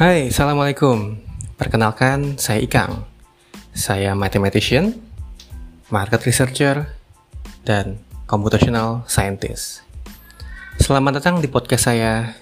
Hai, 0.00 0.32
Assalamualaikum. 0.32 1.20
Perkenalkan, 1.60 2.40
saya 2.40 2.64
Ikang. 2.64 3.04
Saya 3.76 4.16
mathematician, 4.16 4.96
market 5.92 6.24
researcher, 6.24 6.88
dan 7.68 8.00
computational 8.24 9.04
scientist. 9.04 9.84
Selamat 10.80 11.20
datang 11.20 11.44
di 11.44 11.52
podcast 11.52 11.92
saya, 11.92 12.32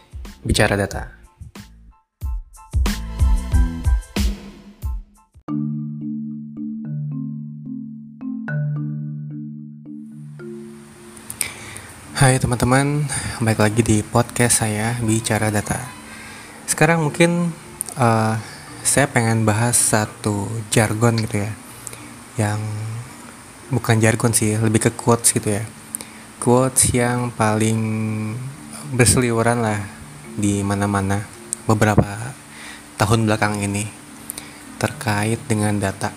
Bicara 0.46 0.78
Data. 0.78 1.10
Hai 12.22 12.38
teman-teman, 12.38 13.02
balik 13.42 13.58
lagi 13.58 13.82
di 13.82 14.06
podcast 14.06 14.62
saya, 14.62 14.94
Bicara 15.02 15.50
Data. 15.50 15.97
Sekarang 16.78 17.10
mungkin 17.10 17.50
uh, 17.98 18.38
saya 18.86 19.10
pengen 19.10 19.42
bahas 19.42 19.74
satu 19.74 20.46
jargon 20.70 21.18
gitu 21.18 21.42
ya, 21.42 21.50
yang 22.38 22.62
bukan 23.66 23.98
jargon 23.98 24.30
sih, 24.30 24.54
lebih 24.54 24.86
ke 24.86 24.94
quotes 24.94 25.34
gitu 25.34 25.58
ya. 25.58 25.66
Quotes 26.38 26.94
yang 26.94 27.34
paling 27.34 27.82
berseliweran 28.94 29.58
lah 29.58 29.90
di 30.38 30.62
mana-mana 30.62 31.26
beberapa 31.66 32.30
tahun 32.94 33.26
belakang 33.26 33.58
ini 33.58 33.82
terkait 34.78 35.42
dengan 35.50 35.82
data. 35.82 36.14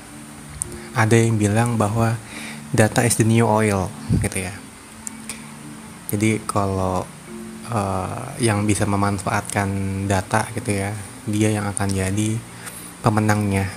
Ada 0.93 1.25
yang 1.25 1.41
bilang 1.41 1.73
bahwa 1.73 2.21
data 2.69 3.01
is 3.01 3.17
the 3.17 3.25
new 3.25 3.49
oil 3.49 3.89
gitu 4.21 4.45
ya. 4.45 4.53
Jadi 6.13 6.37
kalau 6.45 7.09
uh, 7.71 8.35
yang 8.37 8.67
bisa 8.67 8.83
memanfaatkan 8.83 9.69
data 10.05 10.45
gitu 10.53 10.75
ya. 10.75 10.91
Dia 11.25 11.49
yang 11.55 11.65
akan 11.71 11.87
jadi 11.87 12.35
pemenangnya. 12.99 13.71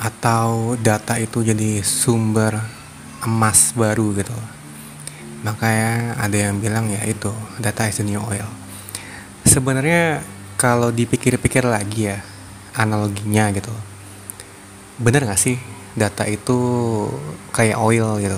Atau 0.00 0.80
data 0.80 1.20
itu 1.20 1.44
jadi 1.44 1.84
sumber 1.84 2.56
emas 3.20 3.76
baru 3.76 4.16
gitu. 4.16 4.34
Makanya 5.44 6.16
ada 6.16 6.36
yang 6.36 6.56
bilang 6.56 6.88
ya 6.88 7.04
itu 7.04 7.30
data 7.60 7.84
is 7.84 8.00
the 8.00 8.04
new 8.08 8.20
oil. 8.24 8.48
Sebenarnya 9.44 10.24
kalau 10.56 10.88
dipikir-pikir 10.88 11.68
lagi 11.68 12.12
ya 12.12 12.20
analoginya 12.76 13.52
gitu 13.52 13.72
bener 15.00 15.24
gak 15.24 15.40
sih 15.40 15.56
data 15.96 16.28
itu 16.28 16.58
kayak 17.56 17.80
oil 17.80 18.20
gitu? 18.20 18.36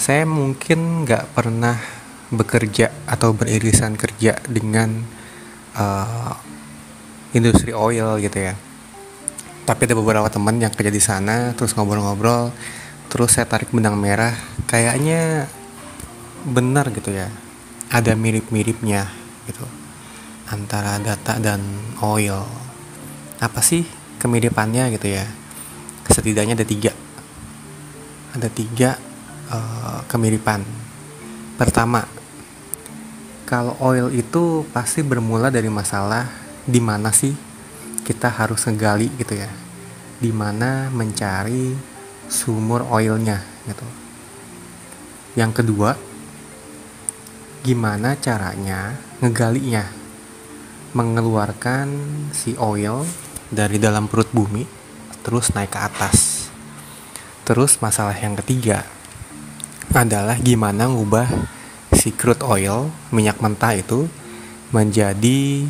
Saya 0.00 0.24
mungkin 0.24 1.04
nggak 1.04 1.36
pernah 1.36 1.76
bekerja 2.30 2.94
atau 3.10 3.34
beririsan 3.34 3.98
kerja 3.98 4.38
dengan 4.46 5.02
uh, 5.74 6.34
industri 7.34 7.74
oil 7.74 8.18
gitu 8.22 8.38
ya. 8.38 8.54
Tapi 9.66 9.86
ada 9.86 9.94
beberapa 9.98 10.26
teman 10.30 10.58
yang 10.58 10.70
kerja 10.70 10.90
di 10.90 11.02
sana 11.02 11.54
terus 11.54 11.74
ngobrol-ngobrol 11.74 12.50
terus 13.10 13.34
saya 13.34 13.46
tarik 13.46 13.74
benang 13.74 13.98
merah 13.98 14.34
kayaknya 14.70 15.50
benar 16.46 16.94
gitu 16.94 17.10
ya. 17.10 17.30
Ada 17.90 18.14
mirip-miripnya 18.14 19.10
gitu 19.50 19.66
antara 20.50 21.02
data 21.02 21.38
dan 21.42 21.58
oil. 22.02 22.46
Apa 23.42 23.58
sih 23.58 23.82
kemiripannya 24.22 24.94
gitu 24.94 25.10
ya? 25.10 25.26
Setidaknya 26.06 26.54
ada 26.54 26.66
tiga. 26.66 26.94
Ada 28.34 28.48
tiga 28.50 28.90
uh, 29.50 30.06
kemiripan. 30.06 30.62
Pertama 31.58 32.19
kalau 33.50 33.74
oil 33.82 34.14
itu 34.14 34.62
pasti 34.70 35.02
bermula 35.02 35.50
dari 35.50 35.66
masalah 35.66 36.30
di 36.62 36.78
mana 36.78 37.10
sih 37.10 37.34
kita 38.06 38.30
harus 38.30 38.62
ngegali 38.62 39.10
gitu 39.18 39.34
ya. 39.34 39.50
Di 40.22 40.30
mana 40.30 40.86
mencari 40.94 41.74
sumur 42.30 42.86
oilnya 42.86 43.42
gitu. 43.66 43.82
Yang 45.34 45.52
kedua 45.62 45.98
gimana 47.66 48.14
caranya 48.22 48.94
ngegalinya? 49.18 49.82
Mengeluarkan 50.94 51.86
si 52.30 52.54
oil 52.54 53.02
dari 53.50 53.82
dalam 53.82 54.06
perut 54.06 54.30
bumi 54.30 54.62
terus 55.26 55.50
naik 55.58 55.74
ke 55.74 55.80
atas. 55.90 56.46
Terus 57.42 57.82
masalah 57.82 58.14
yang 58.14 58.38
ketiga 58.38 58.86
adalah 59.90 60.38
gimana 60.38 60.86
ngubah 60.86 61.58
si 62.00 62.16
crude 62.16 62.40
oil 62.48 62.88
minyak 63.12 63.36
mentah 63.44 63.76
itu 63.76 64.08
menjadi 64.72 65.68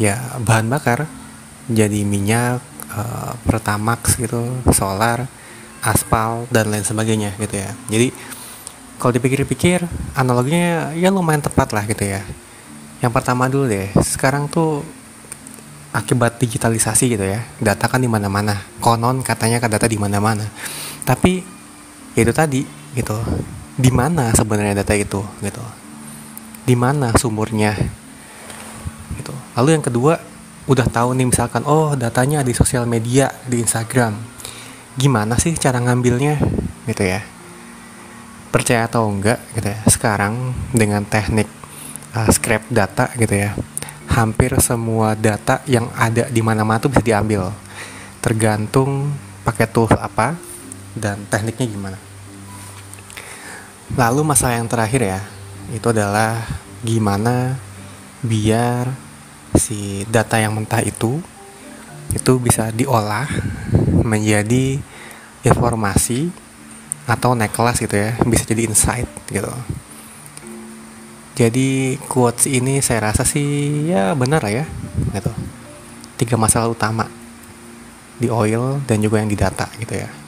ya 0.00 0.40
bahan 0.40 0.72
bakar. 0.72 1.04
Jadi 1.68 2.02
minyak 2.02 2.58
uh, 2.90 3.36
pertamax 3.46 4.18
gitu 4.18 4.42
solar 4.72 5.28
aspal 5.84 6.48
dan 6.50 6.72
lain 6.72 6.82
sebagainya 6.82 7.36
gitu 7.38 7.60
ya. 7.60 7.70
Jadi 7.86 8.10
kalau 8.98 9.12
dipikir-pikir 9.14 9.84
analoginya 10.16 10.90
ya 10.96 11.12
lumayan 11.12 11.44
tepat 11.44 11.70
lah 11.70 11.84
gitu 11.86 12.02
ya. 12.02 12.24
Yang 13.02 13.12
pertama 13.14 13.46
dulu 13.46 13.68
deh 13.70 13.90
sekarang 14.00 14.50
tuh 14.50 14.82
akibat 15.92 16.40
digitalisasi 16.40 17.12
gitu 17.12 17.26
ya 17.28 17.44
data 17.60 17.86
kan 17.86 18.02
di 18.02 18.10
mana-mana. 18.10 18.58
Konon 18.82 19.22
katanya 19.22 19.62
kan 19.62 19.70
data 19.70 19.86
di 19.86 19.98
mana-mana. 20.00 20.48
Tapi 21.06 21.42
ya 22.18 22.20
itu 22.26 22.34
tadi 22.34 22.62
gitu 22.94 23.18
di 23.76 23.88
mana 23.88 24.32
sebenarnya 24.36 24.84
data 24.84 24.92
itu 24.92 25.20
gitu. 25.40 25.64
Di 26.62 26.76
mana 26.76 27.10
sumurnya 27.16 27.74
gitu. 29.16 29.32
Lalu 29.56 29.68
yang 29.80 29.84
kedua 29.84 30.14
udah 30.68 30.86
tahu 30.86 31.18
nih 31.18 31.26
misalkan 31.26 31.66
oh 31.66 31.98
datanya 31.98 32.44
di 32.44 32.52
sosial 32.52 32.84
media 32.84 33.32
di 33.48 33.60
Instagram. 33.64 34.14
Gimana 34.96 35.40
sih 35.40 35.56
cara 35.56 35.80
ngambilnya 35.80 36.36
gitu 36.84 37.02
ya? 37.02 37.24
Percaya 38.52 38.84
atau 38.84 39.08
enggak 39.08 39.40
gitu 39.56 39.68
ya? 39.72 39.78
Sekarang 39.88 40.52
dengan 40.70 41.02
teknik 41.08 41.48
uh, 42.12 42.28
scrap 42.28 42.68
data 42.68 43.08
gitu 43.16 43.32
ya 43.32 43.56
hampir 44.12 44.52
semua 44.60 45.16
data 45.16 45.64
yang 45.64 45.88
ada 45.96 46.28
di 46.28 46.44
mana-mana 46.44 46.76
tuh 46.76 46.92
bisa 46.92 47.00
diambil. 47.00 47.48
Tergantung 48.20 49.08
pakai 49.42 49.66
tools 49.66 49.96
apa 49.96 50.36
dan 50.92 51.24
tekniknya 51.26 51.66
gimana 51.66 52.11
Lalu 53.92 54.24
masalah 54.24 54.56
yang 54.56 54.72
terakhir 54.72 55.04
ya, 55.04 55.20
itu 55.68 55.84
adalah 55.92 56.48
gimana 56.80 57.60
biar 58.24 58.88
si 59.52 60.08
data 60.08 60.40
yang 60.40 60.56
mentah 60.56 60.80
itu 60.80 61.20
itu 62.16 62.32
bisa 62.40 62.72
diolah 62.72 63.28
menjadi 64.00 64.80
informasi 65.44 66.32
atau 67.04 67.36
naik 67.36 67.52
kelas 67.52 67.84
gitu 67.84 67.92
ya, 67.92 68.16
bisa 68.24 68.48
jadi 68.48 68.64
insight 68.64 69.08
gitu. 69.28 69.52
Jadi 71.36 72.00
quotes 72.08 72.48
ini 72.48 72.80
saya 72.84 73.12
rasa 73.12 73.28
sih 73.28 73.88
ya 73.92 74.16
benar 74.16 74.40
ya, 74.48 74.64
gitu. 75.12 75.32
Tiga 76.16 76.40
masalah 76.40 76.72
utama 76.72 77.08
di 78.16 78.32
oil 78.32 78.80
dan 78.88 79.04
juga 79.04 79.20
yang 79.20 79.28
di 79.28 79.36
data 79.36 79.68
gitu 79.76 80.00
ya. 80.00 80.21